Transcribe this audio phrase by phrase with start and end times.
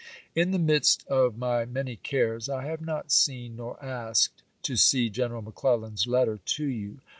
[0.33, 5.11] In the midst of my many cares, I have not seen nor asked to see
[5.11, 7.01] General McClellan's letter to you.